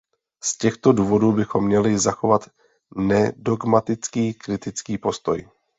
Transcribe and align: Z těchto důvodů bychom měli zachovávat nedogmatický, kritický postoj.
Z 0.43 0.57
těchto 0.57 0.91
důvodů 0.93 1.31
bychom 1.31 1.65
měli 1.65 1.99
zachovávat 1.99 2.49
nedogmatický, 2.95 4.33
kritický 4.33 4.97
postoj. 4.97 5.49